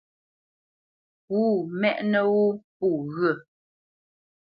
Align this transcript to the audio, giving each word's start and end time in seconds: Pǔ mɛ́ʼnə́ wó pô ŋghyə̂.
Pǔ 1.27 1.39
mɛ́ʼnə́ 1.79 2.21
wó 2.33 2.45
pô 2.77 2.85
ŋghyə̂. 3.03 3.33